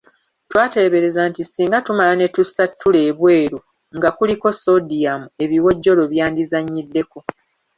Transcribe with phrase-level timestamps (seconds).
[0.49, 3.59] Twateebereza nti singa tumala ne tussa ttule ebweru
[3.95, 7.19] nga kuliko soodiyamu, ebiwojjolo byandizannyiddeko.